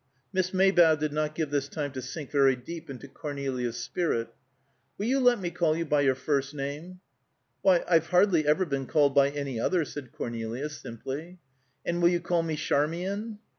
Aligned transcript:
Miss 0.33 0.51
Maybough 0.51 0.95
did 0.95 1.13
not 1.13 1.35
give 1.35 1.51
this 1.51 1.69
time 1.69 1.91
to 1.91 2.01
sink 2.01 2.31
very 2.31 2.55
deep 2.55 2.89
into 2.89 3.07
Cornelia's 3.07 3.77
spirit. 3.77 4.29
"Will 4.97 5.05
you 5.05 5.19
let 5.19 5.39
me 5.39 5.51
call 5.51 5.77
you 5.77 5.85
by 5.85 6.01
your 6.01 6.15
first 6.15 6.55
name?" 6.55 7.01
"Why, 7.61 7.83
I've 7.87 8.07
hardly 8.07 8.47
ever 8.47 8.65
been 8.65 8.87
called 8.87 9.13
by 9.13 9.29
any 9.29 9.59
other," 9.59 9.85
said 9.85 10.11
Cornelia 10.11 10.69
simply. 10.71 11.37
"And 11.85 12.01
will 12.01 12.09
you 12.09 12.19
call 12.19 12.41
me 12.41 12.55
Charmian?" 12.55 13.37